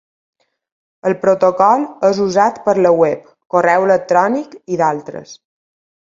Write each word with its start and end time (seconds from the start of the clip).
El 1.09 1.13
protocol 1.25 1.83
és 2.07 2.21
usat 2.23 2.57
per 2.69 2.73
la 2.85 2.93
web, 3.01 3.27
correu 3.55 3.85
electrònic 3.89 4.57
i 4.77 4.81
d'altres. 4.81 5.35